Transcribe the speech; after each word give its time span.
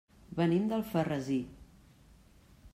Venim 0.39 0.63
d'Alfarrasí. 0.71 1.39